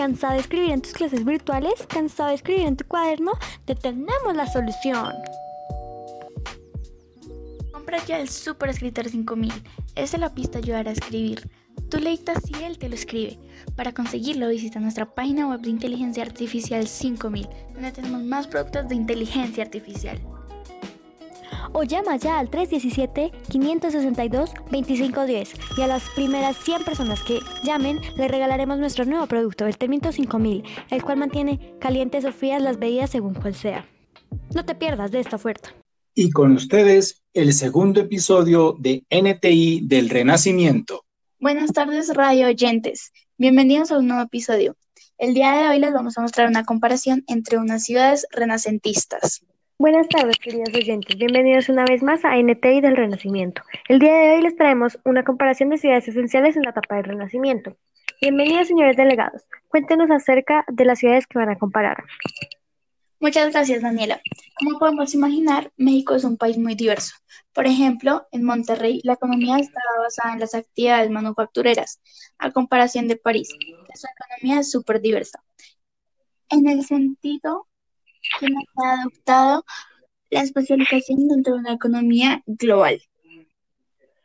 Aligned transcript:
¿Cansado 0.00 0.32
de 0.32 0.40
escribir 0.40 0.70
en 0.70 0.80
tus 0.80 0.94
clases 0.94 1.26
virtuales? 1.26 1.86
¿Cansado 1.86 2.30
de 2.30 2.36
escribir 2.36 2.66
en 2.66 2.74
tu 2.74 2.86
cuaderno? 2.86 3.32
Te 3.66 3.74
tenemos 3.74 4.34
la 4.34 4.46
solución. 4.46 5.12
Compra 7.70 8.02
ya 8.06 8.18
el 8.18 8.30
Super 8.30 8.70
Escritor 8.70 9.10
5000. 9.10 9.52
Es 9.96 10.18
la 10.18 10.34
pista 10.34 10.56
ayudará 10.56 10.88
a 10.88 10.94
escribir. 10.94 11.50
Tú 11.90 11.98
le 11.98 12.12
dictas 12.12 12.38
y 12.48 12.64
él 12.64 12.78
te 12.78 12.88
lo 12.88 12.94
escribe. 12.94 13.38
Para 13.76 13.92
conseguirlo 13.92 14.48
visita 14.48 14.80
nuestra 14.80 15.14
página 15.14 15.46
web 15.46 15.60
de 15.60 15.68
Inteligencia 15.68 16.22
Artificial 16.22 16.88
5000, 16.88 17.46
donde 17.74 17.92
tenemos 17.92 18.22
más 18.22 18.46
productos 18.46 18.88
de 18.88 18.94
inteligencia 18.94 19.64
artificial. 19.64 20.18
O 21.72 21.82
llama 21.82 22.16
ya 22.16 22.38
al 22.38 22.50
317-562-2510 22.50 25.48
y 25.76 25.82
a 25.82 25.86
las 25.86 26.08
primeras 26.10 26.56
100 26.58 26.84
personas 26.84 27.22
que 27.22 27.40
llamen 27.64 28.00
le 28.16 28.28
regalaremos 28.28 28.78
nuestro 28.78 29.04
nuevo 29.04 29.26
producto, 29.26 29.66
el 29.66 29.76
Termito 29.78 30.12
5000, 30.12 30.62
el 30.90 31.02
cual 31.02 31.18
mantiene 31.18 31.74
calientes 31.80 32.24
o 32.24 32.32
frías 32.32 32.62
las 32.62 32.78
bebidas 32.78 33.10
según 33.10 33.34
cual 33.34 33.54
sea. 33.54 33.86
No 34.54 34.64
te 34.64 34.74
pierdas 34.74 35.10
de 35.10 35.20
esta 35.20 35.36
oferta. 35.36 35.70
Y 36.14 36.30
con 36.30 36.52
ustedes, 36.52 37.22
el 37.34 37.52
segundo 37.52 38.00
episodio 38.00 38.74
de 38.78 39.04
NTI 39.10 39.82
del 39.86 40.08
Renacimiento. 40.10 41.04
Buenas 41.38 41.72
tardes, 41.72 42.14
radio 42.14 42.48
oyentes. 42.48 43.12
Bienvenidos 43.38 43.92
a 43.92 43.98
un 43.98 44.08
nuevo 44.08 44.22
episodio. 44.22 44.76
El 45.16 45.34
día 45.34 45.52
de 45.52 45.68
hoy 45.68 45.78
les 45.78 45.92
vamos 45.92 46.18
a 46.18 46.20
mostrar 46.20 46.48
una 46.48 46.64
comparación 46.64 47.22
entre 47.28 47.58
unas 47.58 47.84
ciudades 47.84 48.26
renacentistas. 48.30 49.42
Buenas 49.80 50.08
tardes, 50.08 50.36
queridos 50.36 50.74
oyentes. 50.74 51.16
Bienvenidos 51.16 51.70
una 51.70 51.86
vez 51.86 52.02
más 52.02 52.22
a 52.26 52.36
NTI 52.36 52.82
del 52.82 52.98
Renacimiento. 52.98 53.62
El 53.88 53.98
día 53.98 54.12
de 54.12 54.32
hoy 54.32 54.42
les 54.42 54.54
traemos 54.54 54.98
una 55.06 55.24
comparación 55.24 55.70
de 55.70 55.78
ciudades 55.78 56.06
esenciales 56.06 56.54
en 56.54 56.64
la 56.64 56.70
etapa 56.72 56.96
del 56.96 57.04
Renacimiento. 57.04 57.78
Bienvenidos, 58.20 58.68
señores 58.68 58.98
delegados. 58.98 59.40
Cuéntenos 59.68 60.10
acerca 60.10 60.66
de 60.68 60.84
las 60.84 60.98
ciudades 60.98 61.26
que 61.26 61.38
van 61.38 61.48
a 61.48 61.56
comparar. 61.56 62.04
Muchas 63.20 63.52
gracias, 63.52 63.80
Daniela. 63.80 64.20
Como 64.58 64.78
podemos 64.78 65.14
imaginar, 65.14 65.72
México 65.78 66.14
es 66.14 66.24
un 66.24 66.36
país 66.36 66.58
muy 66.58 66.74
diverso. 66.74 67.14
Por 67.54 67.66
ejemplo, 67.66 68.26
en 68.32 68.44
Monterrey 68.44 69.00
la 69.02 69.14
economía 69.14 69.56
está 69.56 69.80
basada 69.98 70.34
en 70.34 70.40
las 70.40 70.54
actividades 70.54 71.08
manufactureras, 71.08 72.02
a 72.36 72.50
comparación 72.50 73.08
de 73.08 73.16
París, 73.16 73.48
su 73.48 74.06
economía 74.06 74.60
es 74.60 74.70
súper 74.70 75.00
diversa. 75.00 75.42
En 76.50 76.68
el 76.68 76.84
sentido 76.84 77.69
que 78.38 78.48
nos 78.48 78.64
ha 78.76 79.00
adoptado 79.00 79.64
la 80.30 80.42
especialización 80.42 81.28
dentro 81.28 81.54
de 81.54 81.60
una 81.60 81.72
economía 81.72 82.42
global. 82.46 83.00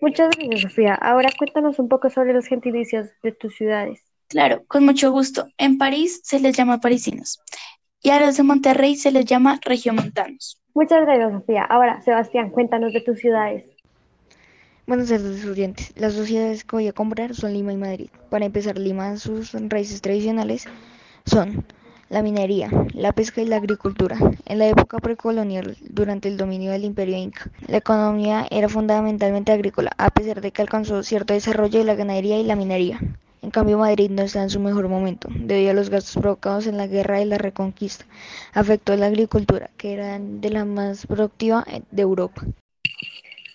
Muchas 0.00 0.30
gracias, 0.36 0.62
Sofía. 0.62 0.94
Ahora 0.94 1.30
cuéntanos 1.36 1.78
un 1.78 1.88
poco 1.88 2.10
sobre 2.10 2.32
los 2.34 2.46
gentilicios 2.46 3.08
de 3.22 3.32
tus 3.32 3.54
ciudades. 3.56 4.00
Claro, 4.28 4.64
con 4.66 4.84
mucho 4.84 5.10
gusto. 5.10 5.48
En 5.56 5.78
París 5.78 6.20
se 6.24 6.40
les 6.40 6.56
llama 6.56 6.80
parisinos 6.80 7.40
y 8.02 8.10
a 8.10 8.20
los 8.20 8.36
de 8.36 8.42
Monterrey 8.42 8.96
se 8.96 9.10
les 9.10 9.24
llama 9.24 9.58
regiomontanos. 9.64 10.60
Muchas 10.74 11.00
gracias, 11.06 11.32
Sofía. 11.32 11.64
Ahora, 11.64 12.02
Sebastián, 12.02 12.50
cuéntanos 12.50 12.92
de 12.92 13.00
tus 13.00 13.18
ciudades. 13.18 13.64
Buenos 14.86 15.08
días, 15.08 15.22
estudiantes. 15.22 15.92
Las 15.96 16.14
dos 16.16 16.26
ciudades 16.26 16.62
que 16.62 16.76
voy 16.76 16.86
a 16.86 16.92
comprar 16.92 17.34
son 17.34 17.52
Lima 17.54 17.72
y 17.72 17.76
Madrid. 17.76 18.10
Para 18.30 18.44
empezar, 18.44 18.78
Lima, 18.78 19.16
sus 19.16 19.52
raíces 19.52 20.00
tradicionales 20.00 20.68
son 21.24 21.64
la 22.08 22.22
minería, 22.22 22.70
la 22.94 23.12
pesca 23.12 23.42
y 23.42 23.46
la 23.46 23.56
agricultura. 23.56 24.16
En 24.44 24.58
la 24.58 24.68
época 24.68 24.98
precolonial, 24.98 25.76
durante 25.80 26.28
el 26.28 26.36
dominio 26.36 26.70
del 26.72 26.84
imperio 26.84 27.16
inca, 27.16 27.50
la 27.66 27.78
economía 27.78 28.46
era 28.50 28.68
fundamentalmente 28.68 29.52
agrícola, 29.52 29.92
a 29.98 30.10
pesar 30.10 30.40
de 30.40 30.52
que 30.52 30.62
alcanzó 30.62 31.02
cierto 31.02 31.34
desarrollo 31.34 31.78
de 31.78 31.84
la 31.84 31.94
ganadería 31.94 32.38
y 32.38 32.44
la 32.44 32.56
minería. 32.56 33.00
En 33.42 33.50
cambio, 33.50 33.78
Madrid 33.78 34.10
no 34.10 34.22
está 34.22 34.42
en 34.42 34.50
su 34.50 34.58
mejor 34.60 34.88
momento, 34.88 35.28
debido 35.32 35.70
a 35.70 35.74
los 35.74 35.90
gastos 35.90 36.20
provocados 36.20 36.66
en 36.66 36.76
la 36.76 36.86
guerra 36.86 37.20
y 37.20 37.26
la 37.26 37.38
reconquista. 37.38 38.04
Afectó 38.52 38.92
a 38.92 38.96
la 38.96 39.06
agricultura, 39.06 39.70
que 39.76 39.92
era 39.92 40.18
de 40.18 40.50
la 40.50 40.64
más 40.64 41.06
productiva 41.06 41.64
de 41.90 42.02
Europa. 42.02 42.42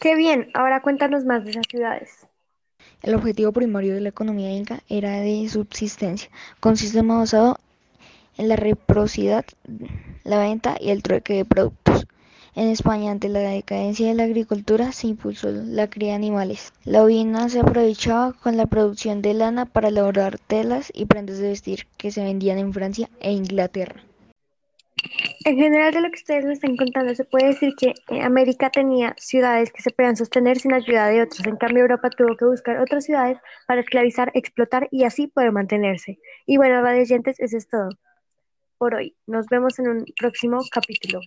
Qué 0.00 0.14
bien, 0.14 0.48
ahora 0.54 0.80
cuéntanos 0.82 1.24
más 1.24 1.44
de 1.44 1.50
esas 1.50 1.66
ciudades. 1.68 2.26
El 3.02 3.14
objetivo 3.14 3.52
primario 3.52 3.94
de 3.94 4.00
la 4.00 4.10
economía 4.10 4.52
inca 4.52 4.80
era 4.88 5.20
de 5.20 5.48
subsistencia, 5.48 6.30
con 6.60 6.76
sistema 6.76 7.18
basado 7.18 7.58
en 8.40 8.48
la 8.48 8.56
reciprocidad, 8.56 9.44
la 10.24 10.38
venta 10.38 10.74
y 10.80 10.88
el 10.88 11.02
trueque 11.02 11.34
de 11.34 11.44
productos. 11.44 12.06
En 12.54 12.68
España, 12.68 13.12
ante 13.12 13.28
la 13.28 13.40
decadencia 13.40 14.08
de 14.08 14.14
la 14.14 14.24
agricultura, 14.24 14.92
se 14.92 15.08
impulsó 15.08 15.50
la 15.50 15.90
cría 15.90 16.10
de 16.10 16.14
animales. 16.14 16.72
La 16.84 17.04
ovina 17.04 17.50
se 17.50 17.60
aprovechaba 17.60 18.32
con 18.32 18.56
la 18.56 18.64
producción 18.64 19.20
de 19.20 19.34
lana 19.34 19.66
para 19.66 19.88
elaborar 19.88 20.38
telas 20.38 20.90
y 20.94 21.04
prendas 21.04 21.38
de 21.38 21.48
vestir 21.48 21.86
que 21.98 22.10
se 22.10 22.24
vendían 22.24 22.58
en 22.58 22.72
Francia 22.72 23.10
e 23.20 23.30
Inglaterra. 23.30 24.02
En 25.44 25.56
general 25.56 25.92
de 25.92 26.00
lo 26.00 26.08
que 26.08 26.16
ustedes 26.16 26.46
me 26.46 26.54
están 26.54 26.76
contando, 26.76 27.14
se 27.14 27.24
puede 27.24 27.48
decir 27.48 27.74
que 27.78 27.92
eh, 28.08 28.22
América 28.22 28.70
tenía 28.70 29.14
ciudades 29.18 29.70
que 29.70 29.82
se 29.82 29.90
podían 29.90 30.16
sostener 30.16 30.58
sin 30.58 30.72
ayuda 30.72 31.08
de 31.08 31.22
otros. 31.22 31.46
En 31.46 31.56
cambio, 31.56 31.82
Europa 31.82 32.08
tuvo 32.08 32.36
que 32.36 32.46
buscar 32.46 32.78
otras 32.78 33.04
ciudades 33.04 33.38
para 33.66 33.82
esclavizar, 33.82 34.30
explotar 34.34 34.88
y 34.90 35.04
así 35.04 35.26
poder 35.26 35.52
mantenerse. 35.52 36.18
Y 36.46 36.56
bueno, 36.56 36.80
radiantes, 36.82 37.38
eso 37.38 37.58
es 37.58 37.68
todo 37.68 37.90
por 38.80 38.94
hoy. 38.94 39.14
Nos 39.26 39.46
vemos 39.50 39.78
en 39.78 39.88
un 39.88 40.04
próximo 40.18 40.58
capítulo. 40.72 41.20